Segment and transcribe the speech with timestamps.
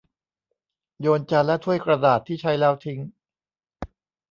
[1.01, 2.99] โยนจานและถ้วยกระดาษที่ใช้แล้วทิ้ง